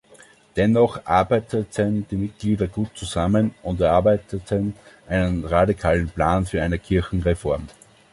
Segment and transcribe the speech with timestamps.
[0.55, 4.73] Dennoch arbeiteten die Mitglieder gut zusammen und erarbeiteten
[5.07, 7.67] einen radikalen Plan für eine Kirchenreform.